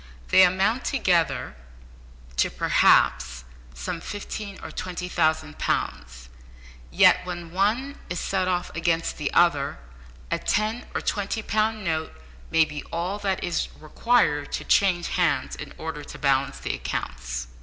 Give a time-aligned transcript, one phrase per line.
[0.29, 1.55] They amount together
[2.37, 3.43] to perhaps
[3.75, 6.27] some fifteen or twenty thousand pounds,
[6.89, 9.77] yet when one is set off against the other
[10.31, 12.19] a ten or twenty pound note
[12.49, 17.45] may be all that is required to change hands in order to balance the accounts.